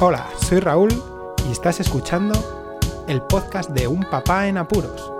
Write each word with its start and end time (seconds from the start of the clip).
Hola, 0.00 0.28
soy 0.36 0.60
Raúl 0.60 0.90
y 1.48 1.50
estás 1.50 1.80
escuchando 1.80 2.32
el 3.08 3.20
podcast 3.20 3.70
de 3.70 3.88
Un 3.88 4.04
Papá 4.04 4.46
en 4.46 4.56
Apuros. 4.56 5.12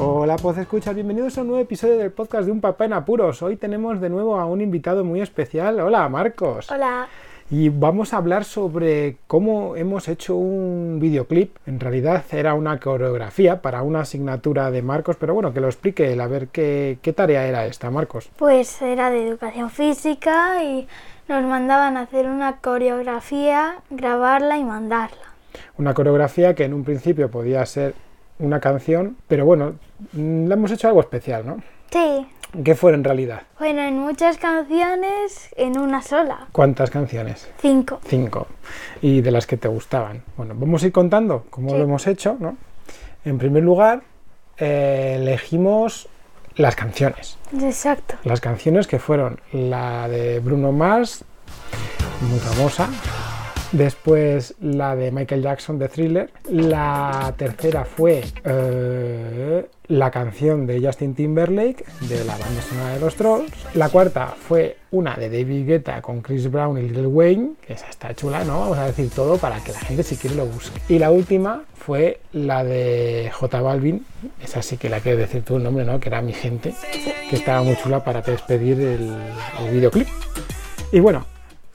Hola, 0.00 0.34
pues 0.42 0.58
escuchas, 0.58 0.96
bienvenidos 0.96 1.38
a 1.38 1.42
un 1.42 1.46
nuevo 1.46 1.62
episodio 1.62 1.96
del 1.98 2.10
podcast 2.10 2.46
de 2.46 2.50
Un 2.50 2.60
Papá 2.60 2.86
en 2.86 2.94
Apuros. 2.94 3.42
Hoy 3.42 3.56
tenemos 3.56 4.00
de 4.00 4.08
nuevo 4.08 4.36
a 4.36 4.46
un 4.46 4.60
invitado 4.60 5.04
muy 5.04 5.20
especial. 5.20 5.78
Hola, 5.78 6.08
Marcos. 6.08 6.68
Hola. 6.68 7.06
Y 7.50 7.70
vamos 7.70 8.12
a 8.12 8.18
hablar 8.18 8.44
sobre 8.44 9.16
cómo 9.26 9.74
hemos 9.74 10.08
hecho 10.08 10.36
un 10.36 10.98
videoclip. 11.00 11.56
En 11.66 11.80
realidad 11.80 12.22
era 12.30 12.52
una 12.52 12.78
coreografía 12.78 13.62
para 13.62 13.82
una 13.82 14.00
asignatura 14.00 14.70
de 14.70 14.82
Marcos, 14.82 15.16
pero 15.18 15.32
bueno, 15.32 15.54
que 15.54 15.60
lo 15.60 15.68
explique 15.68 16.12
él, 16.12 16.20
a 16.20 16.26
ver 16.26 16.48
qué, 16.48 16.98
qué 17.00 17.14
tarea 17.14 17.46
era 17.46 17.64
esta, 17.64 17.90
Marcos. 17.90 18.28
Pues 18.36 18.82
era 18.82 19.10
de 19.10 19.28
educación 19.28 19.70
física 19.70 20.62
y 20.62 20.86
nos 21.26 21.42
mandaban 21.44 21.96
a 21.96 22.02
hacer 22.02 22.26
una 22.26 22.58
coreografía, 22.58 23.76
grabarla 23.88 24.58
y 24.58 24.64
mandarla. 24.64 25.32
Una 25.78 25.94
coreografía 25.94 26.54
que 26.54 26.64
en 26.64 26.74
un 26.74 26.84
principio 26.84 27.30
podía 27.30 27.64
ser 27.64 27.94
una 28.38 28.60
canción, 28.60 29.16
pero 29.26 29.46
bueno, 29.46 29.76
mm, 30.12 30.48
le 30.48 30.54
hemos 30.54 30.70
hecho 30.70 30.88
algo 30.88 31.00
especial, 31.00 31.46
¿no? 31.46 31.62
Sí. 31.90 32.26
¿Qué 32.64 32.74
fue 32.74 32.94
en 32.94 33.04
realidad? 33.04 33.42
Bueno, 33.58 33.82
en 33.82 33.98
muchas 33.98 34.38
canciones, 34.38 35.50
en 35.56 35.78
una 35.78 36.00
sola. 36.02 36.46
¿Cuántas 36.52 36.90
canciones? 36.90 37.48
Cinco. 37.60 38.00
Cinco. 38.06 38.46
Y 39.02 39.20
de 39.20 39.30
las 39.30 39.46
que 39.46 39.56
te 39.58 39.68
gustaban. 39.68 40.22
Bueno, 40.36 40.54
vamos 40.56 40.82
a 40.82 40.86
ir 40.86 40.92
contando 40.92 41.44
cómo 41.50 41.70
Sí. 41.70 41.76
lo 41.76 41.84
hemos 41.84 42.06
hecho, 42.06 42.36
¿no? 42.40 42.56
En 43.24 43.36
primer 43.38 43.62
lugar, 43.62 44.02
eh, 44.56 45.18
elegimos 45.20 46.08
las 46.56 46.74
canciones. 46.74 47.36
Exacto. 47.60 48.14
Las 48.24 48.40
canciones 48.40 48.86
que 48.86 48.98
fueron 48.98 49.40
la 49.52 50.08
de 50.08 50.40
Bruno 50.40 50.72
Mars, 50.72 51.24
muy 52.22 52.38
famosa. 52.38 52.88
Después 53.72 54.54
la 54.62 54.96
de 54.96 55.10
Michael 55.12 55.42
Jackson 55.42 55.78
de 55.78 55.88
Thriller. 55.90 56.30
La 56.48 57.34
tercera 57.36 57.84
fue 57.84 58.24
eh, 58.44 59.37
la 59.98 60.10
canción 60.10 60.66
de 60.66 60.80
Justin 60.80 61.14
Timberlake 61.14 61.84
de 62.08 62.24
la 62.24 62.36
banda 62.36 62.62
sonora 62.62 62.94
de 62.94 63.00
los 63.00 63.14
Trolls. 63.16 63.50
La 63.74 63.88
cuarta 63.88 64.34
fue 64.38 64.76
una 64.90 65.16
de 65.16 65.28
David 65.28 65.66
Guetta 65.66 66.00
con 66.00 66.22
Chris 66.22 66.50
Brown 66.50 66.78
y 66.78 66.88
Lil 66.88 67.06
Wayne, 67.06 67.50
que 67.66 67.72
esa 67.72 67.88
está 67.88 68.14
chula, 68.14 68.44
¿no? 68.44 68.60
Vamos 68.60 68.78
a 68.78 68.86
decir 68.86 69.10
todo 69.10 69.36
para 69.38 69.62
que 69.62 69.72
la 69.72 69.80
gente 69.80 70.02
si 70.02 70.16
quiere 70.16 70.36
lo 70.36 70.46
busque. 70.46 70.80
Y 70.88 70.98
la 70.98 71.10
última 71.10 71.64
fue 71.74 72.20
la 72.32 72.64
de 72.64 73.30
J 73.32 73.60
Balvin, 73.60 74.06
esa 74.42 74.62
sí 74.62 74.76
que 74.76 74.88
la 74.88 75.00
quiero 75.00 75.18
decir 75.18 75.42
tú 75.42 75.56
el 75.56 75.64
nombre, 75.64 75.84
¿no? 75.84 75.98
Que 75.98 76.08
era 76.08 76.22
mi 76.22 76.32
gente, 76.32 76.74
que 77.28 77.36
estaba 77.36 77.62
muy 77.62 77.76
chula 77.76 78.04
para 78.04 78.22
despedir 78.22 78.80
el, 78.80 79.16
videoclip. 79.72 80.06
Y 80.92 81.00
bueno, 81.00 81.26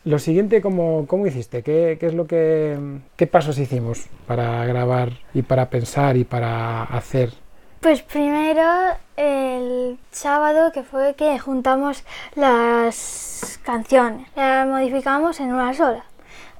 lo 0.05 0.17
siguiente, 0.17 0.61
¿cómo, 0.61 1.05
cómo 1.07 1.27
hiciste? 1.27 1.61
¿Qué, 1.61 1.97
qué 1.99 2.07
es 2.07 2.13
lo 2.13 2.25
que, 2.25 2.77
qué 3.15 3.27
pasos 3.27 3.59
hicimos 3.59 4.05
para 4.27 4.65
grabar 4.65 5.11
y 5.33 5.41
para 5.41 5.69
pensar 5.69 6.17
y 6.17 6.23
para 6.23 6.83
hacer? 6.83 7.42
Pues 7.83 8.01
primero 8.01 8.95
el 9.17 9.99
sábado 10.09 10.71
que 10.71 10.83
fue 10.83 11.15
que 11.15 11.37
juntamos 11.37 12.05
las 12.33 13.59
canciones, 13.65 14.29
las 14.37 14.65
modificamos 14.65 15.41
en 15.41 15.53
una 15.53 15.73
sola. 15.73 16.05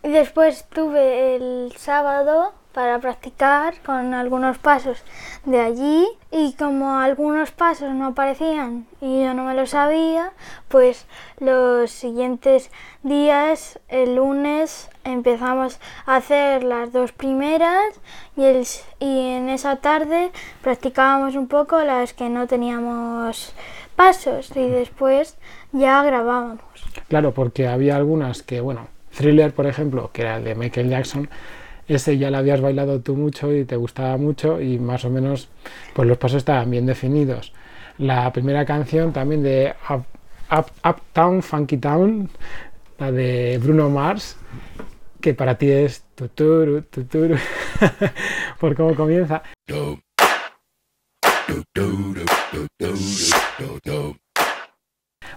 Y 0.04 0.10
después 0.10 0.66
tuve 0.68 1.38
el 1.38 1.74
sábado 1.78 2.54
para 2.74 3.00
practicar 3.00 3.76
con 3.86 4.14
algunos 4.14 4.58
pasos 4.58 5.04
de 5.46 5.60
allí 5.60 6.08
y 6.32 6.54
como 6.54 6.98
algunos 6.98 7.52
pasos 7.52 7.94
no 7.94 8.08
aparecían 8.08 8.88
y 9.00 9.24
yo 9.24 9.34
no 9.34 9.46
me 9.46 9.54
lo 9.54 9.66
sabía, 9.68 10.32
pues 10.68 11.06
los 11.40 11.92
siguientes 11.92 12.72
días, 13.04 13.80
el 13.90 14.16
lunes, 14.16 14.90
empezamos 15.04 15.80
a 16.06 16.16
hacer 16.16 16.64
las 16.64 16.92
dos 16.92 17.12
primeras 17.12 18.00
y, 18.36 18.44
el, 18.44 18.66
y 19.00 19.30
en 19.30 19.50
esa 19.50 19.76
tarde 19.78 20.32
practicábamos 20.62 21.36
un 21.36 21.48
poco 21.48 21.82
las 21.84 22.14
que 22.14 22.30
no 22.30 22.48
teníamos 22.48 23.54
pasos 23.96 24.52
y 24.56 24.68
después 24.68 25.38
ya 25.72 26.04
grabábamos. 26.04 26.60
Claro, 27.08 27.34
porque 27.34 27.68
había 27.68 27.96
algunas 27.96 28.42
que, 28.42 28.62
bueno, 28.62 28.88
Thriller, 29.16 29.54
por 29.54 29.68
ejemplo, 29.68 30.10
que 30.12 30.24
era 30.24 30.38
el 30.38 30.44
de 30.44 30.56
Michael 30.56 30.90
Jackson, 30.90 31.30
ese 31.96 32.18
ya 32.18 32.30
lo 32.32 32.38
habías 32.38 32.62
bailado 32.62 33.00
tú 33.02 33.16
mucho 33.16 33.54
y 33.54 33.66
te 33.66 33.76
gustaba 33.76 34.18
mucho 34.18 34.62
y 34.62 34.80
más 34.80 35.06
o 35.06 35.10
menos 35.10 35.50
pues 35.94 36.08
los 36.08 36.18
pasos 36.18 36.38
estaban 36.38 36.70
bien 36.72 36.86
definidos. 36.86 37.54
La 37.98 38.32
primera 38.34 38.66
canción 38.66 39.14
también 39.14 39.44
de 39.44 39.74
Up, 39.90 40.04
Up- 40.52 40.72
Uptown 40.90 41.42
Funky 41.44 41.78
Town, 41.78 42.30
la 42.98 43.12
de 43.12 43.60
Bruno 43.62 43.90
Mars, 43.90 44.38
que 45.22 45.34
para 45.34 45.58
ti 45.58 45.70
es 45.72 46.04
tuturu, 46.16 46.82
tuturu, 46.84 47.36
por 48.60 48.76
cómo 48.76 48.96
comienza. 48.96 49.42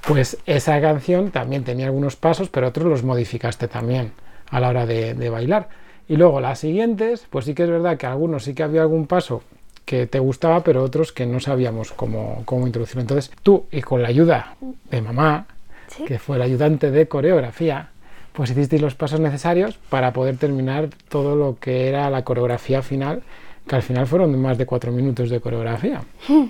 Pues 0.06 0.38
esa 0.46 0.80
canción 0.80 1.30
también 1.30 1.64
tenía 1.64 1.86
algunos 1.86 2.16
pasos, 2.16 2.48
pero 2.48 2.68
otros 2.68 2.86
los 2.86 3.02
modificaste 3.02 3.68
también 3.68 4.12
a 4.50 4.60
la 4.60 4.68
hora 4.68 4.86
de, 4.86 5.14
de 5.14 5.30
bailar. 5.30 5.68
Y 6.08 6.16
luego 6.16 6.40
las 6.40 6.60
siguientes, 6.60 7.26
pues 7.30 7.44
sí 7.44 7.54
que 7.54 7.64
es 7.64 7.70
verdad 7.70 7.96
que 7.96 8.06
algunos 8.06 8.44
sí 8.44 8.54
que 8.54 8.62
había 8.62 8.82
algún 8.82 9.06
paso 9.06 9.42
que 9.84 10.06
te 10.06 10.18
gustaba, 10.18 10.62
pero 10.62 10.82
otros 10.82 11.12
que 11.12 11.26
no 11.26 11.40
sabíamos 11.40 11.92
cómo, 11.92 12.42
cómo 12.44 12.66
introducirlo. 12.66 13.02
Entonces 13.02 13.30
tú, 13.42 13.66
y 13.70 13.82
con 13.82 14.02
la 14.02 14.08
ayuda 14.08 14.56
de 14.90 15.00
mamá, 15.00 15.46
¿Sí? 15.88 16.04
que 16.04 16.18
fue 16.18 16.36
el 16.36 16.42
ayudante 16.42 16.90
de 16.90 17.08
coreografía, 17.08 17.90
pues 18.32 18.50
hicisteis 18.50 18.82
los 18.82 18.94
pasos 18.94 19.20
necesarios 19.20 19.78
para 19.88 20.12
poder 20.12 20.36
terminar 20.36 20.90
todo 21.08 21.36
lo 21.36 21.56
que 21.58 21.88
era 21.88 22.10
la 22.10 22.24
coreografía 22.24 22.82
final, 22.82 23.22
que 23.66 23.76
al 23.76 23.82
final 23.82 24.06
fueron 24.06 24.38
más 24.40 24.58
de 24.58 24.66
cuatro 24.66 24.92
minutos 24.92 25.30
de 25.30 25.40
coreografía. 25.40 26.02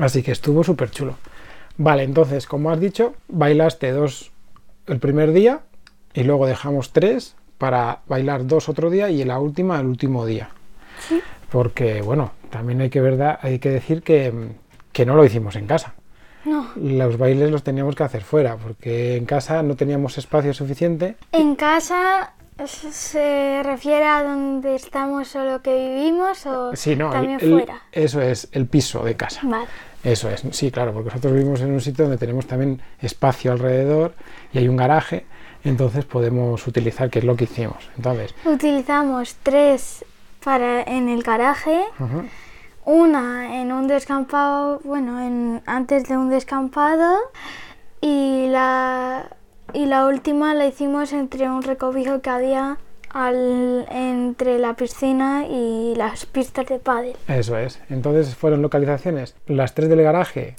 Así 0.00 0.22
que 0.22 0.32
estuvo 0.32 0.62
súper 0.62 0.90
chulo. 0.90 1.16
Vale, 1.78 2.02
entonces, 2.02 2.46
como 2.46 2.70
has 2.70 2.80
dicho, 2.80 3.14
bailaste 3.28 3.92
dos 3.92 4.30
el 4.86 4.98
primer 4.98 5.32
día 5.32 5.60
y 6.14 6.24
luego 6.24 6.46
dejamos 6.46 6.92
tres 6.92 7.34
para 7.62 8.00
bailar 8.08 8.44
dos 8.44 8.68
otro 8.68 8.90
día 8.90 9.08
y 9.08 9.22
en 9.22 9.28
la 9.28 9.38
última 9.38 9.78
el 9.78 9.86
último 9.86 10.26
día. 10.26 10.48
Sí. 11.08 11.20
Porque, 11.48 12.02
bueno, 12.02 12.32
también 12.50 12.80
hay 12.80 12.90
que, 12.90 13.00
verdad, 13.00 13.38
hay 13.40 13.60
que 13.60 13.70
decir 13.70 14.02
que, 14.02 14.32
que 14.92 15.06
no 15.06 15.14
lo 15.14 15.24
hicimos 15.24 15.54
en 15.54 15.66
casa. 15.68 15.94
No. 16.44 16.66
Los 16.74 17.18
bailes 17.18 17.52
los 17.52 17.62
teníamos 17.62 17.94
que 17.94 18.02
hacer 18.02 18.22
fuera, 18.24 18.56
porque 18.56 19.16
en 19.16 19.26
casa 19.26 19.62
no 19.62 19.76
teníamos 19.76 20.18
espacio 20.18 20.52
suficiente. 20.52 21.14
En 21.30 21.54
casa 21.54 22.32
se 22.66 23.62
refiere 23.62 24.06
a 24.06 24.24
donde 24.24 24.74
estamos 24.74 25.28
solo 25.28 25.62
que 25.62 25.72
vivimos 25.94 26.44
o 26.46 26.74
Sí, 26.74 26.96
no, 26.96 27.10
también 27.10 27.38
el- 27.40 27.50
fuera. 27.52 27.82
eso 27.92 28.20
es 28.20 28.48
el 28.50 28.66
piso 28.66 29.04
de 29.04 29.14
casa. 29.14 29.40
Vale. 29.44 29.66
Eso 30.02 30.28
es, 30.30 30.42
sí, 30.50 30.72
claro, 30.72 30.92
porque 30.92 31.10
nosotros 31.10 31.32
vivimos 31.32 31.60
en 31.60 31.70
un 31.70 31.80
sitio 31.80 32.06
donde 32.06 32.18
tenemos 32.18 32.46
también 32.46 32.82
espacio 33.00 33.52
alrededor 33.52 34.14
y 34.52 34.58
hay 34.58 34.66
un 34.66 34.76
garaje, 34.76 35.26
entonces 35.64 36.04
podemos 36.04 36.66
utilizar, 36.66 37.10
que 37.10 37.20
es 37.20 37.24
lo 37.24 37.36
que 37.36 37.44
hicimos. 37.44 37.88
Entonces, 37.96 38.34
Utilizamos 38.44 39.36
tres 39.42 40.04
para 40.44 40.82
en 40.82 41.08
el 41.08 41.22
garaje, 41.22 41.84
ujú, 41.98 42.24
una 42.84 43.60
en 43.60 43.72
un 43.72 43.86
descampado, 43.86 44.80
bueno, 44.84 45.20
en, 45.20 45.62
antes 45.66 46.08
de 46.08 46.16
un 46.16 46.30
descampado 46.30 47.16
y 48.00 48.46
la 48.48 49.28
y 49.74 49.86
la 49.86 50.06
última 50.06 50.54
la 50.54 50.66
hicimos 50.66 51.12
entre 51.12 51.48
un 51.48 51.62
recobijo 51.62 52.20
que 52.20 52.28
había 52.30 52.76
al, 53.10 53.86
entre 53.90 54.58
la 54.58 54.74
piscina 54.74 55.46
y 55.48 55.94
las 55.96 56.26
pistas 56.26 56.66
de 56.66 56.78
pádel. 56.78 57.16
eso 57.28 57.56
es. 57.56 57.80
Entonces 57.88 58.34
fueron 58.34 58.60
localizaciones, 58.62 59.34
las 59.46 59.74
tres 59.74 59.88
del 59.88 60.02
garaje 60.02 60.56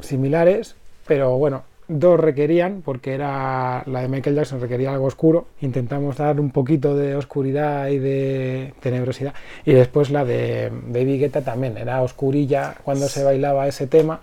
similares, 0.00 0.76
pero 1.06 1.36
bueno, 1.36 1.64
dos 1.88 2.18
requerían, 2.18 2.82
porque 2.84 3.12
era 3.14 3.82
la 3.86 4.00
de 4.00 4.08
Michael 4.08 4.36
Jackson 4.36 4.60
requería 4.60 4.92
algo 4.92 5.06
oscuro, 5.06 5.46
intentamos 5.60 6.16
dar 6.16 6.40
un 6.40 6.50
poquito 6.50 6.96
de 6.96 7.14
oscuridad 7.16 7.88
y 7.88 7.98
de 7.98 8.74
tenebrosidad, 8.80 9.34
y 9.64 9.72
después 9.72 10.10
la 10.10 10.24
de 10.24 10.70
Baby 10.88 11.18
Guetta 11.18 11.42
también, 11.42 11.76
era 11.76 12.02
oscurilla 12.02 12.76
cuando 12.84 13.06
se 13.08 13.22
bailaba 13.22 13.66
ese 13.68 13.86
tema, 13.86 14.20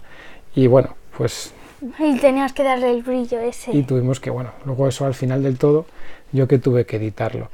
y 0.55 0.67
bueno, 0.67 0.95
pues 1.17 1.53
Y 1.99 2.17
teníamos 2.17 2.53
que 2.53 2.63
darle 2.63 2.91
el 2.91 3.03
brillo 3.03 3.39
ese. 3.39 3.71
y 3.75 3.83
tuvimos 3.83 4.19
que, 4.19 4.29
bueno, 4.29 4.51
luego 4.65 4.87
eso 4.87 5.05
al 5.05 5.13
final 5.13 5.43
del 5.43 5.57
todo, 5.57 5.85
yo 6.31 6.47
que 6.47 6.57
tuve 6.57 6.85
que 6.85 6.97
editarlo. 6.97 7.49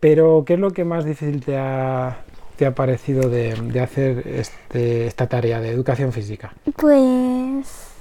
Pero, 0.00 0.44
¿qué 0.46 0.54
es 0.54 0.60
lo 0.60 0.70
que 0.70 0.84
más 0.84 1.04
difícil 1.04 1.42
te 1.42 1.56
ha, 1.56 2.18
te 2.56 2.66
ha 2.66 2.74
parecido 2.74 3.28
de, 3.30 3.54
de 3.54 3.80
hacer 3.80 4.26
este- 4.28 5.06
esta 5.06 5.26
tarea 5.28 5.60
de 5.60 5.70
educación 5.70 6.12
física? 6.12 6.52
Pues 6.76 7.93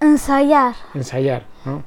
ensayar. 0.00 0.74
Ensayar, 0.94 1.44
¿no? 1.64 1.82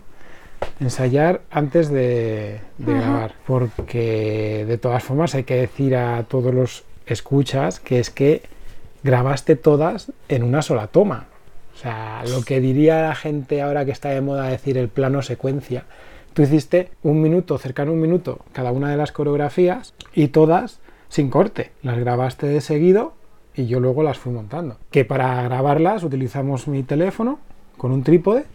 Ensayar 0.80 1.42
antes 1.52 1.90
de, 1.90 2.62
grabar, 2.78 3.36
porque 3.46 4.66
de 4.68 4.78
todas 4.78 5.04
formas 5.04 5.36
hay 5.36 5.44
que 5.44 5.56
decir 5.56 5.96
a 5.96 6.24
todos 6.24 6.54
los 6.54 6.84
escuchas 7.06 7.80
que 7.80 8.00
es 8.00 8.10
que 8.10 8.44
grabaste 9.04 9.56
todas 9.56 10.12
en 10.28 10.44
una 10.44 10.62
sola 10.62 10.88
toma. 10.88 11.28
O 11.74 11.78
sea, 11.78 12.24
lo 12.28 12.44
que 12.44 12.60
diría 12.60 13.04
la 13.04 13.16
gente 13.16 13.62
ahora 13.62 13.86
que 13.86 13.92
está 13.92 14.10
de 14.10 14.22
moda 14.22 14.48
decir 14.48 14.78
el 14.78 14.90
plano 14.90 15.22
secuencia. 15.22 15.86
Tú 16.34 16.42
hiciste 16.42 16.92
un 17.04 17.22
minuto, 17.22 17.58
cercano 17.58 17.92
a 17.92 17.94
un 17.94 18.02
minuto, 18.02 18.40
cada 18.54 18.72
una 18.72 18.92
de 18.92 18.98
las 18.98 19.12
coreografías 19.12 19.94
y 20.14 20.28
todas 20.30 20.80
sin 21.08 21.30
corte. 21.30 21.72
Las 21.82 21.98
grabaste 21.98 22.48
de 22.48 22.62
seguido 22.62 23.14
y 23.56 23.66
yo 23.68 23.80
luego 23.80 24.04
las 24.04 24.20
fui 24.20 24.32
montando. 24.32 24.78
Que 24.92 25.06
para 25.06 25.42
grabarlas 25.44 26.04
utilizamos 26.04 26.68
mi 26.68 26.84
teléfono 26.84 27.40
con 27.80 27.92
un 27.92 28.04
trípode 28.04 28.46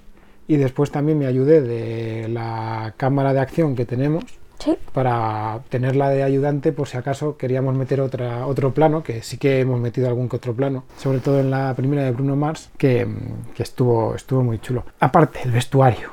y 0.46 0.56
después 0.56 0.92
también 0.92 1.18
me 1.18 1.26
ayudé 1.26 1.60
de 1.62 2.28
la 2.28 2.94
cámara 2.96 3.32
de 3.32 3.40
acción 3.40 3.74
que 3.74 3.84
tenemos 3.84 4.22
Sí. 4.60 4.76
para 4.92 5.60
tenerla 5.68 6.10
de 6.10 6.22
ayudante 6.22 6.70
por 6.70 6.86
si 6.86 6.96
acaso 6.96 7.36
queríamos 7.36 7.74
meter 7.74 8.00
otra, 8.00 8.46
otro 8.46 8.72
plano, 8.72 9.02
que 9.02 9.20
sí 9.22 9.36
que 9.36 9.58
hemos 9.60 9.80
metido 9.80 10.06
algún 10.06 10.28
que 10.28 10.36
otro 10.36 10.54
plano, 10.54 10.84
sobre 10.96 11.18
todo 11.18 11.40
en 11.40 11.50
la 11.50 11.74
primera 11.74 12.04
de 12.04 12.12
Bruno 12.12 12.36
Mars, 12.36 12.70
que, 12.78 13.06
que 13.54 13.62
estuvo, 13.64 14.14
estuvo 14.14 14.42
muy 14.44 14.60
chulo. 14.60 14.84
Aparte, 15.00 15.40
el 15.44 15.50
vestuario. 15.50 16.10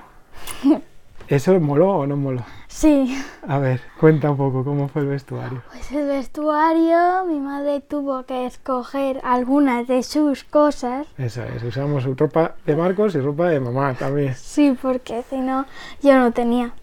¿Eso 1.31 1.57
moló 1.61 1.99
o 1.99 2.05
no 2.05 2.17
moló? 2.17 2.43
Sí. 2.67 3.17
A 3.47 3.57
ver, 3.57 3.79
cuenta 3.97 4.29
un 4.29 4.35
poco 4.35 4.65
cómo 4.65 4.89
fue 4.89 5.03
el 5.03 5.07
vestuario. 5.07 5.63
Pues 5.71 5.89
el 5.93 6.05
vestuario, 6.05 7.23
mi 7.25 7.39
madre 7.39 7.79
tuvo 7.79 8.25
que 8.25 8.45
escoger 8.45 9.21
algunas 9.23 9.87
de 9.87 10.03
sus 10.03 10.43
cosas. 10.43 11.07
Eso 11.17 11.41
es, 11.43 11.63
usamos 11.63 12.03
ropa 12.17 12.55
de 12.65 12.75
Marcos 12.75 13.15
y 13.15 13.21
ropa 13.21 13.47
de 13.47 13.61
mamá 13.61 13.93
también. 13.93 14.35
Sí, 14.35 14.77
porque 14.81 15.23
si 15.29 15.37
no, 15.37 15.65
yo 16.01 16.19
no 16.19 16.33
tenía. 16.33 16.73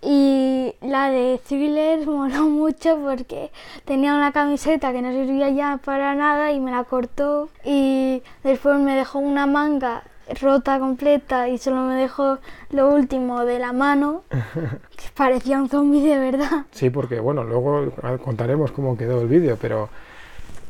Y 0.00 0.74
la 0.80 1.10
de 1.10 1.38
thriller 1.46 2.06
moló 2.06 2.44
mucho 2.48 2.96
porque 3.04 3.52
tenía 3.84 4.14
una 4.14 4.32
camiseta 4.32 4.92
que 4.92 5.02
no 5.02 5.12
servía 5.12 5.50
ya 5.50 5.78
para 5.84 6.14
nada 6.14 6.52
y 6.52 6.58
me 6.58 6.70
la 6.70 6.84
cortó. 6.84 7.50
Y 7.66 8.22
después 8.44 8.80
me 8.80 8.96
dejó 8.96 9.18
una 9.18 9.44
manga 9.44 10.04
rota 10.40 10.78
completa 10.78 11.48
y 11.48 11.58
solo 11.58 11.82
me 11.82 11.94
dejó 11.96 12.38
lo 12.70 12.88
último 12.94 13.44
de 13.44 13.58
la 13.58 13.72
mano, 13.72 14.22
que 14.30 15.04
parecía 15.14 15.60
un 15.60 15.68
zombie 15.68 16.06
de 16.06 16.18
verdad. 16.18 16.66
Sí, 16.70 16.90
porque 16.90 17.20
bueno, 17.20 17.44
luego 17.44 17.92
contaremos 18.24 18.72
cómo 18.72 18.96
quedó 18.96 19.20
el 19.22 19.28
vídeo, 19.28 19.58
pero 19.60 19.88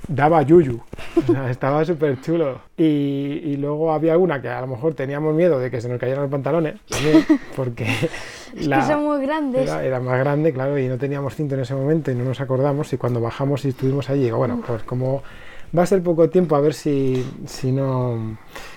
daba 0.08 0.42
yuyu, 0.42 0.80
o 1.16 1.32
sea, 1.32 1.50
estaba 1.50 1.84
súper 1.84 2.20
chulo. 2.20 2.60
Y, 2.76 2.82
y 3.44 3.56
luego 3.56 3.92
había 3.92 4.12
alguna 4.12 4.42
que 4.42 4.48
a 4.48 4.60
lo 4.60 4.66
mejor 4.66 4.94
teníamos 4.94 5.34
miedo 5.34 5.58
de 5.60 5.70
que 5.70 5.80
se 5.80 5.88
nos 5.88 5.98
cayeran 6.00 6.22
los 6.22 6.30
pantalones, 6.30 6.80
también, 6.88 7.24
porque 7.56 7.84
Es 8.56 8.68
que 8.68 8.82
son 8.82 9.04
muy 9.04 9.22
grandes. 9.24 9.62
era, 9.62 9.84
era 9.84 10.00
más 10.00 10.18
grande, 10.18 10.52
claro, 10.52 10.78
y 10.78 10.88
no 10.88 10.98
teníamos 10.98 11.36
cinto 11.36 11.54
en 11.54 11.60
ese 11.60 11.74
momento 11.74 12.10
y 12.10 12.14
no 12.14 12.24
nos 12.24 12.40
acordamos. 12.40 12.92
Y 12.92 12.96
cuando 12.96 13.20
bajamos 13.20 13.64
y 13.64 13.68
estuvimos 13.68 14.10
allí, 14.10 14.24
digo, 14.24 14.38
bueno, 14.38 14.60
pues 14.66 14.82
como 14.82 15.22
va 15.76 15.84
a 15.84 15.86
ser 15.86 16.02
poco 16.02 16.28
tiempo, 16.28 16.56
a 16.56 16.60
ver 16.60 16.74
si, 16.74 17.24
si 17.46 17.70
no 17.72 18.36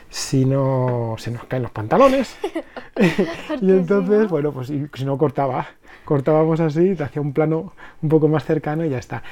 si 0.10 0.46
no 0.46 1.16
se 1.18 1.32
nos 1.32 1.46
caen 1.46 1.64
los 1.64 1.72
pantalones. 1.72 2.38
y 3.62 3.72
entonces, 3.72 4.30
bueno, 4.30 4.52
pues 4.52 4.68
si 4.68 5.06
no 5.06 5.18
cortaba, 5.18 5.68
cortábamos 6.06 6.60
así, 6.60 6.96
te 6.96 7.04
hacía 7.04 7.22
un 7.22 7.34
plano 7.34 7.74
un 8.02 8.10
poco 8.10 8.28
más 8.28 8.46
cercano 8.46 8.86
y 8.86 8.90
ya 8.90 9.00
está. 9.00 9.24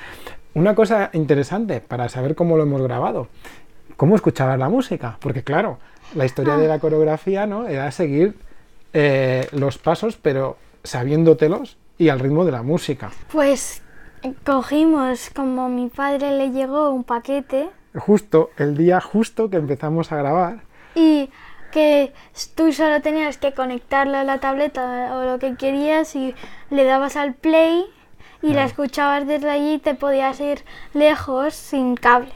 Una 0.54 0.76
cosa 0.76 1.10
interesante 1.14 1.82
para 1.82 2.10
saber 2.10 2.36
cómo 2.36 2.58
lo 2.58 2.64
hemos 2.64 2.82
grabado, 2.82 3.28
cómo 3.98 4.16
escuchabas 4.16 4.60
la 4.60 4.70
música, 4.70 5.18
porque 5.20 5.44
claro, 5.44 5.80
la 6.16 6.26
historia 6.26 6.58
de 6.58 6.68
la 6.68 6.80
coreografía 6.80 7.48
¿no? 7.48 7.68
era 7.68 7.90
seguir 7.92 8.36
eh, 8.94 9.48
los 9.52 9.78
pasos, 9.78 10.18
pero 10.22 10.58
sabiéndotelos 10.84 11.78
y 11.98 12.10
al 12.10 12.20
ritmo 12.20 12.46
de 12.46 12.52
la 12.52 12.62
música. 12.62 13.12
Pues 13.32 13.82
cogimos, 14.46 15.30
como 15.34 15.70
mi 15.70 15.88
padre 15.88 16.38
le 16.38 16.52
llegó 16.52 16.92
un 16.92 17.04
paquete 17.04 17.70
Justo 17.96 18.50
el 18.58 18.76
día 18.76 19.00
justo 19.02 19.50
que 19.50 19.58
empezamos 19.58 20.12
a 20.12 20.18
grabar, 20.18 20.62
y 20.96 21.30
que 21.72 22.14
tú 22.56 22.72
solo 22.72 23.02
tenías 23.02 23.38
que 23.38 23.54
conectarlo 23.54 24.18
a 24.18 24.24
la 24.24 24.40
tableta 24.40 25.16
o 25.18 25.26
lo 25.26 25.40
que 25.40 25.56
querías 25.56 26.16
y 26.16 26.36
le 26.70 26.84
dabas 26.84 27.16
al 27.16 27.34
play 27.34 27.84
y 28.44 28.54
la 28.54 28.66
escuchabas 28.66 29.26
desde 29.26 29.50
allí 29.50 29.74
y 29.74 29.80
te 29.80 29.96
podías 29.96 30.40
ir 30.40 30.64
lejos 30.94 31.54
sin 31.56 31.96
cable. 31.96 32.30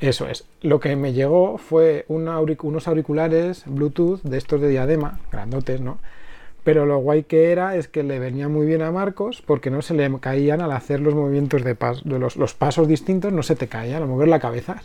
Eso 0.00 0.26
es. 0.26 0.46
Lo 0.62 0.80
que 0.80 0.96
me 0.96 1.12
llegó 1.12 1.58
fue 1.58 2.06
auric- 2.08 2.64
unos 2.64 2.88
auriculares 2.88 3.64
Bluetooth 3.66 4.22
de 4.22 4.38
estos 4.38 4.60
de 4.60 4.68
diadema, 4.70 5.20
grandotes, 5.30 5.80
¿no? 5.80 5.98
Pero 6.70 6.86
lo 6.86 6.98
guay 6.98 7.24
que 7.24 7.50
era 7.50 7.74
es 7.74 7.88
que 7.88 8.04
le 8.04 8.20
venía 8.20 8.48
muy 8.48 8.64
bien 8.64 8.80
a 8.82 8.92
Marcos 8.92 9.42
porque 9.44 9.72
no 9.72 9.82
se 9.82 9.92
le 9.92 10.08
caían 10.20 10.60
al 10.60 10.70
hacer 10.70 11.00
los 11.00 11.16
movimientos 11.16 11.64
de, 11.64 11.76
pas- 11.76 12.00
de 12.04 12.16
los, 12.20 12.36
los 12.36 12.54
pasos 12.54 12.86
distintos, 12.86 13.32
no 13.32 13.42
se 13.42 13.56
te 13.56 13.66
caían 13.66 14.02
al 14.02 14.08
mover 14.08 14.28
la 14.28 14.38
cabeza, 14.38 14.76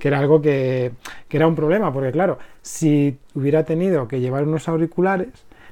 que 0.00 0.08
era 0.08 0.18
algo 0.18 0.42
que, 0.42 0.90
que 1.28 1.36
era 1.36 1.46
un 1.46 1.54
problema, 1.54 1.92
porque 1.92 2.10
claro, 2.10 2.40
si 2.60 3.18
hubiera 3.36 3.62
tenido 3.62 4.08
que 4.08 4.18
llevar 4.18 4.42
unos 4.42 4.68
auriculares, 4.68 5.28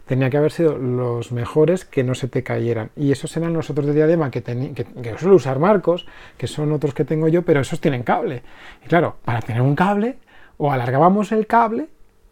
tenía 0.07 0.31
que 0.31 0.37
haber 0.37 0.53
sido 0.53 0.79
los 0.79 1.33
mejores 1.33 1.85
que 1.85 2.05
no 2.05 2.15
se 2.15 2.29
te 2.29 2.45
cayeran. 2.45 2.91
Y 2.95 3.11
esos 3.11 3.37
eran 3.37 3.53
los 3.53 3.69
otros 3.69 3.87
de 3.87 3.93
diadema 3.93 4.31
que, 4.31 4.45
que, 4.45 4.85
que 4.85 5.19
suelo 5.19 5.35
usar 5.35 5.59
Marcos, 5.59 6.07
que 6.39 6.47
son 6.47 6.71
otros 6.71 6.95
que 6.95 7.05
tengo 7.05 7.27
yo, 7.27 7.43
pero 7.43 7.59
esos 7.59 7.81
tienen 7.81 8.05
cable. 8.05 8.45
Y 8.85 8.87
claro, 8.87 9.17
para 9.25 9.41
tener 9.41 9.63
un 9.63 9.75
cable, 9.75 10.15
o 10.59 10.71
alargábamos 10.71 11.33
el 11.33 11.49
cable, 11.49 11.89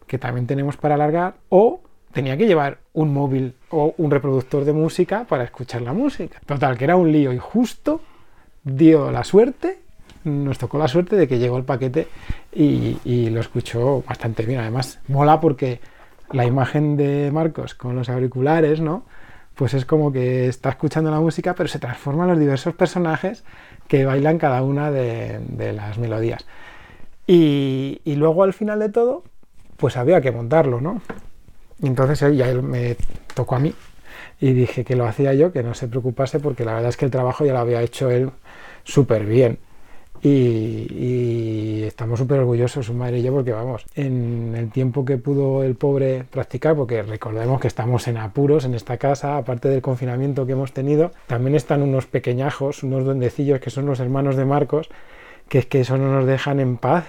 que 0.07 0.17
también 0.17 0.47
tenemos 0.47 0.77
para 0.77 0.95
alargar, 0.95 1.33
o 1.49 1.81
tenía 2.15 2.37
que 2.37 2.47
llevar 2.47 2.77
un 2.93 3.13
móvil 3.13 3.55
o 3.69 3.93
un 3.97 4.09
reproductor 4.09 4.63
de 4.63 4.71
música 4.71 5.25
para 5.27 5.43
escuchar 5.43 5.81
la 5.81 5.91
música. 5.91 6.39
Total, 6.45 6.77
que 6.77 6.85
era 6.85 6.95
un 6.95 7.11
lío 7.11 7.33
y 7.33 7.37
justo 7.37 7.99
dio 8.63 9.11
la 9.11 9.25
suerte, 9.25 9.79
nos 10.23 10.57
tocó 10.57 10.77
la 10.77 10.87
suerte 10.87 11.17
de 11.17 11.27
que 11.27 11.39
llegó 11.39 11.57
el 11.57 11.65
paquete 11.65 12.07
y, 12.53 13.29
lo 13.29 13.41
escuchó 13.41 14.01
bastante 14.07 14.45
bien. 14.45 14.61
Además, 14.61 15.01
mola 15.09 15.41
porque 15.41 15.81
la 16.31 16.45
imagen 16.45 16.95
de 16.95 17.31
Marcos 17.33 17.75
con 17.75 17.97
los 17.97 18.07
auriculares, 18.07 18.79
¿no? 18.79 19.03
Pues 19.53 19.73
es 19.73 19.83
como 19.83 20.13
que 20.13 20.47
está 20.47 20.69
escuchando 20.69 21.11
la 21.11 21.19
música, 21.19 21.53
pero 21.53 21.67
se 21.67 21.79
transforman 21.79 22.29
los 22.29 22.39
diversos 22.39 22.75
personajes 22.75 23.43
que 23.89 24.05
bailan 24.05 24.37
cada 24.37 24.63
una 24.63 24.89
de, 24.89 25.73
las 25.73 25.97
melodías. 25.97 26.45
Y 27.27 27.99
luego 28.05 28.43
al 28.43 28.53
final 28.53 28.79
de 28.79 28.87
todo, 28.87 29.25
pues 29.75 29.97
había 29.97 30.21
que 30.21 30.31
montarlo, 30.31 30.79
¿no? 30.79 31.01
Entonces 31.81 32.21
él 32.21 32.37
ya 32.37 32.53
me 32.53 32.95
tocó 33.33 33.55
a 33.55 33.59
mí 33.59 33.73
y 34.39 34.53
dije 34.53 34.83
que 34.83 34.95
lo 34.95 35.05
hacía 35.05 35.33
yo, 35.33 35.51
que 35.51 35.63
no 35.63 35.73
se 35.73 35.87
preocupase 35.87 36.39
porque 36.39 36.65
la 36.65 36.73
verdad 36.73 36.89
es 36.89 36.97
que 36.97 37.05
el 37.05 37.11
trabajo 37.11 37.45
ya 37.45 37.53
lo 37.53 37.59
había 37.59 37.81
hecho 37.81 38.09
él 38.09 38.31
súper 38.83 39.25
bien. 39.25 39.59
Y, 40.21 40.87
y 40.91 41.83
estamos 41.83 42.17
súper 42.17 42.39
orgullosos, 42.39 42.87
su 42.87 42.93
madre 42.93 43.19
y 43.19 43.21
yo, 43.21 43.31
porque 43.31 43.51
vamos, 43.51 43.85
en 43.93 44.55
el 44.57 44.71
tiempo 44.71 45.05
que 45.05 45.17
pudo 45.17 45.63
el 45.63 45.75
pobre 45.75 46.23
practicar, 46.23 46.75
porque 46.75 47.03
recordemos 47.03 47.61
que 47.61 47.67
estamos 47.67 48.07
en 48.07 48.17
apuros 48.17 48.65
en 48.65 48.73
esta 48.73 48.97
casa, 48.97 49.37
aparte 49.37 49.69
del 49.69 49.81
confinamiento 49.81 50.47
que 50.47 50.53
hemos 50.53 50.71
tenido, 50.71 51.11
también 51.27 51.55
están 51.55 51.83
unos 51.83 52.07
pequeñajos, 52.07 52.81
unos 52.81 53.05
duendecillos 53.05 53.59
que 53.59 53.69
son 53.69 53.85
los 53.85 53.99
hermanos 53.99 54.35
de 54.35 54.45
Marcos, 54.45 54.89
que 55.47 55.59
es 55.59 55.65
que 55.67 55.81
eso 55.81 55.97
no 55.97 56.11
nos 56.11 56.25
dejan 56.25 56.59
en 56.59 56.77
paz 56.77 57.05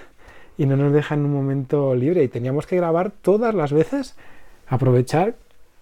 y 0.58 0.66
no 0.66 0.76
nos 0.76 0.92
dejan 0.92 1.24
un 1.24 1.32
momento 1.32 1.94
libre. 1.94 2.22
Y 2.22 2.28
teníamos 2.28 2.66
que 2.66 2.76
grabar 2.76 3.12
todas 3.12 3.54
las 3.54 3.72
veces, 3.72 4.16
aprovechar 4.68 5.34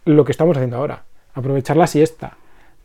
lo 0.05 0.25
que 0.25 0.33
estamos 0.33 0.57
haciendo 0.57 0.77
ahora, 0.77 1.05
aprovechar 1.35 1.77
la 1.77 1.87
siesta 1.87 2.37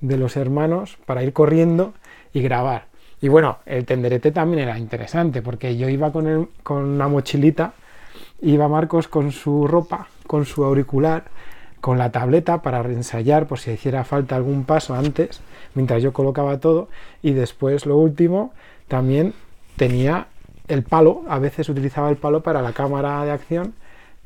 de 0.01 0.18
los 0.18 0.38
hermanos 0.38 0.98
para 1.06 1.24
ir 1.24 1.34
corriendo 1.34 1.94
y 2.34 2.41
grabar. 2.41 2.86
Y 3.22 3.27
bueno, 3.27 3.58
el 3.65 3.86
tenderete 3.86 4.32
también 4.32 4.63
era 4.63 4.79
interesante, 4.79 5.41
porque 5.41 5.75
yo 5.75 5.89
iba 5.89 6.12
con, 6.12 6.27
el- 6.27 6.48
con 6.63 6.84
una 6.86 7.08
mochilita, 7.10 7.74
iba 8.41 8.68
Marcos 8.70 9.08
con 9.10 9.32
su 9.32 9.68
ropa, 9.68 10.08
con 10.25 10.46
su 10.46 10.63
auricular, 10.63 11.25
con 11.82 11.98
la 11.98 12.12
tableta 12.12 12.62
para 12.62 12.82
reensayar 12.84 13.46
por 13.48 13.60
si 13.60 13.72
hiciera 13.72 14.03
falta 14.06 14.36
algún 14.36 14.63
paso 14.63 14.96
antes, 14.96 15.41
mientras 15.75 16.01
yo 16.01 16.13
colocaba 16.13 16.60
todo, 16.60 16.88
y 17.22 17.32
después 17.34 17.86
lo 17.86 17.98
último, 17.98 18.53
también 18.88 19.34
tenía 19.75 20.27
el 20.68 20.84
palo, 20.84 21.24
a 21.29 21.39
veces 21.39 21.68
utilizaba 21.68 22.10
el 22.10 22.18
palo 22.18 22.41
para 22.41 22.62
la 22.62 22.74
cámara 22.74 23.24
de 23.25 23.32
acción, 23.32 23.74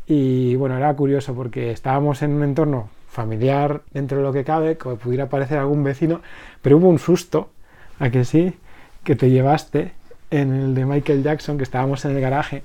y 0.08 0.56
bueno, 0.56 0.78
era 0.78 0.94
curioso 0.96 1.34
porque 1.34 1.72
estábamos 1.72 2.22
en 2.22 2.34
un 2.34 2.44
entorno 2.44 2.90
familiar 3.10 3.82
dentro 3.92 4.18
de 4.18 4.24
lo 4.24 4.34
que 4.34 4.44
cabe, 4.44 4.78
que 4.78 4.90
pudiera 4.96 5.30
parecer 5.30 5.58
algún 5.60 5.84
vecino, 5.84 6.22
pero 6.62 6.78
hubo 6.78 6.88
un 6.90 7.00
susto, 7.00 7.50
a 8.00 8.10
que 8.10 8.26
sí, 8.26 8.54
que 9.04 9.16
te 9.16 9.30
llevaste 9.30 9.94
en 10.32 10.54
el 10.54 10.76
de 10.76 10.86
Michael 10.86 11.24
Jackson, 11.24 11.58
que 11.58 11.64
estábamos 11.64 12.04
en 12.06 12.12
el 12.16 12.22
garaje. 12.22 12.64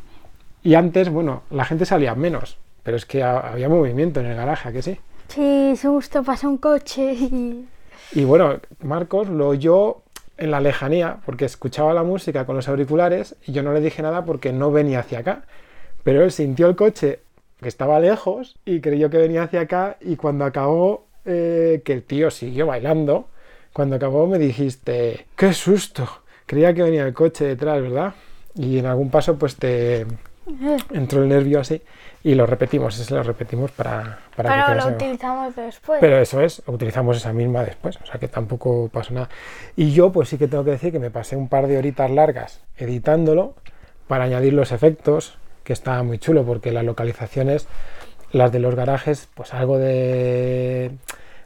Y 0.63 0.75
antes, 0.75 1.11
bueno, 1.11 1.43
la 1.51 1.65
gente 1.65 1.85
salía 1.85 2.15
menos, 2.15 2.57
pero 2.83 2.97
es 2.97 3.05
que 3.05 3.23
ha- 3.23 3.39
había 3.53 3.69
movimiento 3.69 4.21
en 4.21 4.27
el 4.27 4.37
garaje, 4.37 4.69
¿a 4.69 4.73
que 4.73 4.83
sí? 4.83 4.99
Sí, 5.29 5.75
justo 5.83 6.23
pasó 6.23 6.49
un 6.49 6.57
coche 6.59 7.13
y... 7.13 7.69
Y 8.15 8.25
bueno, 8.25 8.55
Marcos 8.83 9.29
lo 9.29 9.49
oyó 9.49 9.99
en 10.39 10.51
la 10.51 10.61
lejanía, 10.61 11.19
porque 11.27 11.45
escuchaba 11.45 11.93
la 11.93 12.03
música 12.05 12.47
con 12.47 12.57
los 12.57 12.69
auriculares 12.69 13.37
y 13.45 13.53
yo 13.53 13.63
no 13.63 13.75
le 13.75 13.81
dije 13.83 14.01
nada 14.01 14.25
porque 14.25 14.51
no 14.53 14.71
venía 14.73 15.01
hacia 15.01 15.19
acá. 15.19 15.43
Pero 16.05 16.25
él 16.25 16.33
sintió 16.33 16.69
el 16.69 16.77
coche 16.77 17.21
que 17.61 17.69
estaba 17.69 18.01
lejos 18.01 18.57
y 18.65 18.81
creyó 18.81 19.11
que 19.11 19.19
venía 19.19 19.45
hacia 19.45 19.63
acá 19.63 19.97
y 20.01 20.17
cuando 20.17 20.45
acabó, 20.45 21.07
eh, 21.25 21.83
que 21.85 21.93
el 21.93 22.03
tío 22.03 22.31
siguió 22.31 22.67
bailando, 22.67 23.29
cuando 23.73 23.97
acabó 23.97 24.27
me 24.27 24.39
dijiste, 24.39 25.27
¡qué 25.37 25.53
susto! 25.53 26.09
Creía 26.47 26.73
que 26.73 26.83
venía 26.83 27.07
el 27.07 27.15
coche 27.15 27.45
detrás, 27.45 27.81
¿verdad? 27.83 28.15
Y 28.55 28.79
en 28.79 28.87
algún 28.87 29.11
paso 29.11 29.39
pues 29.39 29.57
te, 29.57 30.07
entró 30.93 31.23
el 31.23 31.29
nervio 31.29 31.61
así 31.61 31.83
y 32.25 32.35
lo 32.35 32.47
repetimos, 32.47 32.99
ese 32.99 33.15
lo 33.15 33.23
repetimos 33.23 33.71
para, 33.71 34.19
para 34.35 34.49
que 34.49 34.55
Pero 34.55 34.67
quede 34.67 34.91
lo 34.91 34.97
utilizamos 34.97 35.57
después. 35.57 36.01
Pero 36.01 36.19
eso 36.19 36.41
es, 36.41 36.63
utilizamos 36.67 37.17
esa 37.17 37.33
misma 37.33 37.63
después, 37.63 37.97
o 38.03 38.07
sea 38.07 38.19
que 38.19 38.29
tampoco 38.29 38.89
pasó 38.93 39.15
nada. 39.15 39.29
Y 39.77 39.93
yo 39.93 40.11
pues 40.11 40.29
sí 40.29 40.39
que 40.39 40.49
tengo 40.49 40.65
que 40.65 40.73
decir 40.73 40.93
que 40.93 40.99
me 40.99 41.11
pasé 41.11 41.37
un 41.37 41.49
par 41.49 41.67
de 41.67 41.79
horitas 41.79 42.11
largas 42.11 42.61
editándolo 42.77 43.55
para 44.09 44.25
añadir 44.25 44.53
los 44.53 44.73
efectos, 44.73 45.39
que 45.69 45.75
estaba 45.75 46.03
muy 46.03 46.17
chulo 46.17 46.45
porque 46.45 46.73
las 46.73 46.83
localizaciones, 46.83 47.69
las 48.33 48.51
de 48.51 48.59
los 48.59 48.75
garajes, 48.75 49.29
pues 49.35 49.53
algo 49.53 49.77
de 49.77 50.93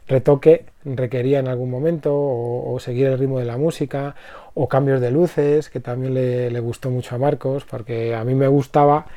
retoque 0.07 0.63
requería 0.85 1.39
en 1.39 1.49
algún 1.49 1.69
momento 1.69 2.13
o, 2.15 2.79
seguir 2.79 3.07
el 3.07 3.19
ritmo 3.19 3.39
de 3.39 3.45
la 3.45 3.57
música 3.57 4.15
o 4.53 4.69
cambios 4.69 5.01
de 5.01 5.11
luces 5.11 5.69
que 5.69 5.81
también 5.81 6.13
le, 6.13 6.59
gustó 6.61 6.89
mucho 6.89 7.15
a 7.15 7.17
Marcos 7.17 7.65
porque 7.65 8.15
a 8.15 8.23
mí 8.23 8.33
me 8.33 8.47
gustaba 8.47 9.07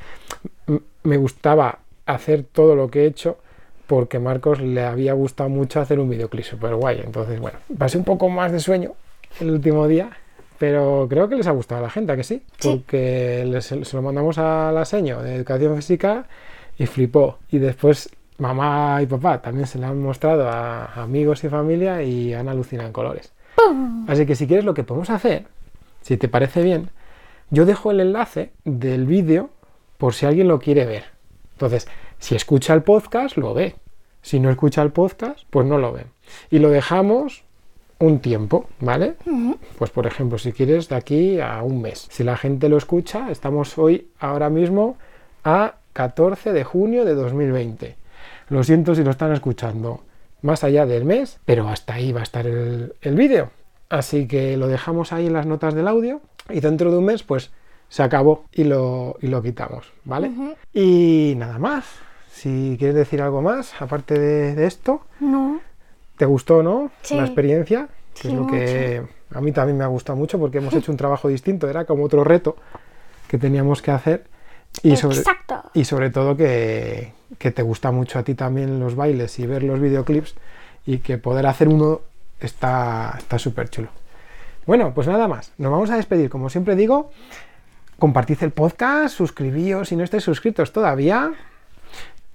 me 1.04 1.16
gustaba 1.16 1.78
hacer 2.04 2.42
todo 2.42 2.74
lo 2.74 2.90
que 2.90 3.04
he 3.04 3.06
hecho 3.06 3.38
porque 3.86 4.18
Marcos 4.18 4.60
le 4.60 4.84
había 4.84 5.12
gustado 5.12 5.50
mucho 5.50 5.80
hacer 5.80 6.00
un 6.00 6.10
videoclip 6.10 6.44
súper 6.44 6.74
guay 6.74 7.00
entonces 7.04 7.38
bueno 7.38 7.58
pasé 7.78 7.98
un 7.98 8.04
poco 8.04 8.28
más 8.28 8.50
de 8.50 8.58
sueño 8.58 8.94
el 9.40 9.50
último 9.50 9.86
día 9.86 10.10
pero 10.58 11.06
creo 11.08 11.28
que 11.28 11.36
les 11.36 11.46
ha 11.46 11.50
gustado 11.52 11.80
a 11.80 11.82
la 11.82 11.90
gente, 11.90 12.12
¿a 12.12 12.16
que 12.16 12.24
sí? 12.24 12.42
Sí. 12.58 12.68
Porque 12.70 13.44
les- 13.46 13.64
se 13.66 13.96
lo 13.96 14.02
mandamos 14.02 14.38
a 14.38 14.72
la 14.72 14.84
seño 14.84 15.22
de 15.22 15.34
educación 15.36 15.76
física 15.76 16.26
y 16.78 16.86
flipó. 16.86 17.38
Y 17.50 17.58
después 17.58 18.10
mamá 18.38 19.00
y 19.02 19.06
papá 19.06 19.40
también 19.40 19.66
se 19.66 19.78
lo 19.78 19.86
han 19.86 20.00
mostrado 20.00 20.48
a 20.48 20.86
amigos 21.02 21.42
y 21.44 21.48
familia 21.48 22.02
y 22.02 22.34
han 22.34 22.48
alucinado 22.48 22.86
en 22.88 22.92
colores. 22.92 23.32
Así 24.06 24.26
que 24.26 24.34
si 24.36 24.46
quieres 24.46 24.64
lo 24.64 24.74
que 24.74 24.84
podemos 24.84 25.08
hacer, 25.10 25.46
si 26.02 26.16
te 26.18 26.28
parece 26.28 26.62
bien, 26.62 26.90
yo 27.50 27.64
dejo 27.64 27.90
el 27.90 28.00
enlace 28.00 28.52
del 28.64 29.06
vídeo 29.06 29.50
por 29.96 30.12
si 30.14 30.26
alguien 30.26 30.48
lo 30.48 30.58
quiere 30.58 30.84
ver. 30.84 31.04
Entonces, 31.52 31.88
si 32.18 32.34
escucha 32.34 32.74
el 32.74 32.82
podcast, 32.82 33.36
lo 33.38 33.54
ve. 33.54 33.76
Si 34.20 34.38
no 34.40 34.50
escucha 34.50 34.82
el 34.82 34.90
podcast, 34.92 35.40
pues 35.48 35.66
no 35.66 35.78
lo 35.78 35.92
ve. 35.92 36.04
Y 36.50 36.58
lo 36.58 36.68
dejamos 36.68 37.44
un 37.98 38.18
tiempo, 38.20 38.66
¿vale? 38.80 39.16
Pues 39.78 39.90
por 39.90 40.06
ejemplo, 40.06 40.38
si 40.38 40.52
quieres, 40.52 40.88
de 40.88 40.96
aquí 40.96 41.40
a 41.40 41.62
un 41.62 41.80
mes. 41.80 42.06
Si 42.10 42.24
la 42.24 42.36
gente 42.36 42.68
lo 42.68 42.76
escucha, 42.76 43.30
estamos 43.30 43.78
hoy, 43.78 44.08
ahora 44.18 44.50
mismo, 44.50 44.96
a 45.44 45.76
14 45.92 46.52
de 46.52 46.64
junio 46.64 47.04
de 47.04 47.14
2020. 47.14 47.96
Lo 48.48 48.62
siento 48.62 48.94
si 48.94 49.02
lo 49.02 49.10
están 49.10 49.32
escuchando 49.32 50.02
más 50.42 50.62
allá 50.62 50.86
del 50.86 51.04
mes, 51.04 51.38
pero 51.44 51.68
hasta 51.68 51.94
ahí 51.94 52.12
va 52.12 52.20
a 52.20 52.24
estar 52.24 52.46
el, 52.46 52.94
el 53.00 53.14
vídeo. 53.14 53.50
Así 53.88 54.26
que 54.26 54.56
lo 54.56 54.68
dejamos 54.68 55.12
ahí 55.12 55.26
en 55.26 55.32
las 55.32 55.46
notas 55.46 55.74
del 55.74 55.88
audio 55.88 56.20
y 56.50 56.60
dentro 56.60 56.90
de 56.90 56.98
un 56.98 57.06
mes, 57.06 57.22
pues 57.22 57.50
se 57.88 58.02
acabó 58.02 58.44
y 58.52 58.64
lo, 58.64 59.16
y 59.20 59.28
lo 59.28 59.42
quitamos, 59.42 59.92
¿vale? 60.04 60.30
Y 60.74 61.34
nada 61.36 61.58
más. 61.58 61.84
Si 62.32 62.76
quieres 62.78 62.96
decir 62.96 63.22
algo 63.22 63.40
más, 63.40 63.80
aparte 63.80 64.18
de, 64.18 64.54
de 64.54 64.66
esto, 64.66 65.00
No. 65.20 65.60
¿Te 66.16 66.24
gustó, 66.24 66.62
no? 66.62 66.90
Sí. 67.02 67.16
La 67.16 67.24
experiencia, 67.24 67.88
que 68.14 68.22
Sí, 68.22 68.28
es 68.28 68.34
lo 68.34 68.46
que 68.46 69.02
a 69.34 69.40
mí 69.40 69.52
también 69.52 69.76
me 69.76 69.84
ha 69.84 69.88
gustado 69.88 70.16
mucho 70.16 70.38
porque 70.38 70.58
hemos 70.58 70.74
hecho 70.74 70.90
un 70.90 70.98
trabajo 70.98 71.28
distinto, 71.28 71.68
era 71.68 71.84
como 71.84 72.04
otro 72.04 72.24
reto 72.24 72.56
que 73.28 73.38
teníamos 73.38 73.82
que 73.82 73.90
hacer 73.90 74.24
y 74.82 74.96
sobre, 74.96 75.18
Exacto. 75.18 75.62
y 75.74 75.84
sobre 75.84 76.10
todo 76.10 76.36
que, 76.36 77.12
que 77.38 77.50
te 77.50 77.62
gusta 77.62 77.90
mucho 77.90 78.18
a 78.18 78.22
ti 78.22 78.34
también 78.34 78.78
los 78.78 78.94
bailes 78.94 79.38
y 79.38 79.46
ver 79.46 79.62
los 79.62 79.80
videoclips 79.80 80.34
y 80.86 80.98
que 80.98 81.18
poder 81.18 81.46
hacer 81.46 81.68
uno 81.68 82.00
está 82.40 83.14
está 83.18 83.38
súper 83.38 83.68
chulo. 83.70 83.88
Bueno, 84.66 84.92
pues 84.94 85.06
nada 85.06 85.28
más. 85.28 85.52
Nos 85.58 85.70
vamos 85.70 85.90
a 85.90 85.96
despedir. 85.96 86.28
Como 86.28 86.50
siempre 86.50 86.74
digo, 86.74 87.10
compartid 87.98 88.42
el 88.42 88.50
podcast, 88.50 89.16
suscribíos 89.16 89.88
si 89.88 89.96
no 89.96 90.04
estáis 90.04 90.24
suscritos 90.24 90.72
todavía. 90.72 91.32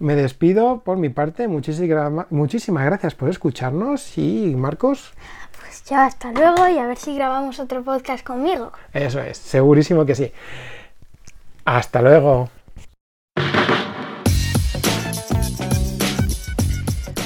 Me 0.01 0.15
despido 0.15 0.79
por 0.79 0.97
mi 0.97 1.09
parte. 1.09 1.47
Muchísimas, 1.47 2.25
muchísimas 2.31 2.83
gracias 2.85 3.13
por 3.13 3.29
escucharnos 3.29 4.17
y 4.17 4.55
Marcos, 4.57 5.13
Pues 5.59 5.83
ya 5.85 6.05
hasta 6.05 6.31
luego 6.31 6.67
y 6.67 6.79
a 6.79 6.87
ver 6.87 6.97
si 6.97 7.13
grabamos 7.15 7.59
otro 7.59 7.83
podcast 7.83 8.25
conmigo. 8.25 8.71
eso 8.93 9.21
es, 9.21 9.37
segurísimo 9.37 10.03
que 10.05 10.15
sí. 10.15 10.31
Hasta 11.65 12.01
luego. 12.01 12.49